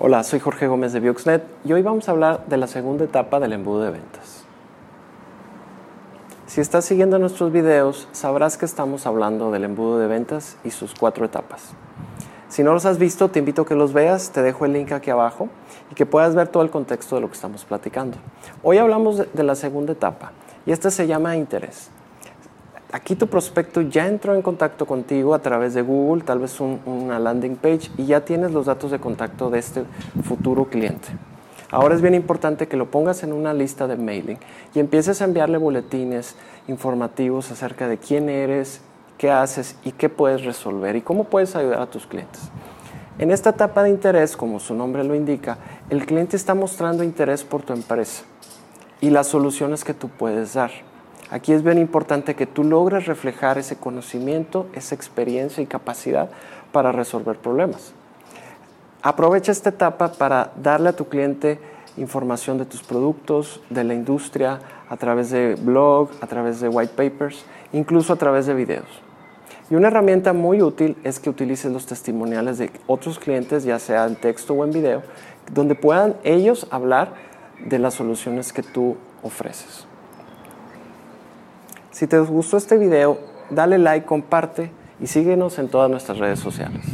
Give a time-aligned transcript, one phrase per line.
[0.00, 3.40] Hola, soy Jorge Gómez de Bioxnet y hoy vamos a hablar de la segunda etapa
[3.40, 4.44] del embudo de ventas.
[6.46, 10.94] Si estás siguiendo nuestros videos, sabrás que estamos hablando del embudo de ventas y sus
[10.94, 11.72] cuatro etapas.
[12.48, 14.92] Si no los has visto, te invito a que los veas, te dejo el link
[14.92, 15.48] aquí abajo
[15.90, 18.18] y que puedas ver todo el contexto de lo que estamos platicando.
[18.62, 20.30] Hoy hablamos de, la segunda etapa
[20.64, 21.90] y esta se llama interés.
[22.90, 27.18] Aquí tu prospecto ya entró en contacto contigo a través de Google, tal vez una
[27.18, 29.84] landing page y ya tienes los datos de contacto de este
[30.24, 31.08] futuro cliente.
[31.70, 34.38] Ahora es bien importante que lo pongas en una lista de mailing
[34.74, 36.34] y empieces a enviarle boletines
[36.66, 38.80] informativos acerca de quién eres,
[39.18, 42.40] qué haces y qué puedes resolver y cómo puedes ayudar a tus clientes.
[43.18, 45.58] En esta etapa de interés, como su nombre lo indica,
[45.90, 48.22] el cliente está mostrando interés por tu empresa
[49.02, 50.87] y las soluciones que tú puedes dar.
[51.30, 56.30] Aquí es bien importante que tú logres reflejar ese conocimiento, esa experiencia y capacidad
[56.72, 57.92] para resolver problemas.
[59.02, 61.58] Aprovecha esta etapa para darle a tu cliente
[61.98, 66.94] información de tus productos, de la industria, a través de blog, a través de white
[66.94, 68.88] papers, incluso a través de videos.
[69.70, 74.06] Y una herramienta muy útil es que utilices los testimoniales de otros clientes, ya sea
[74.06, 75.02] en texto o en video,
[75.52, 77.12] donde puedan ellos hablar
[77.62, 79.86] de las soluciones que tú ofreces.
[81.98, 83.18] Si te gustó este video,
[83.50, 86.84] dale like, comparte y síguenos en todas nuestras redes sociales.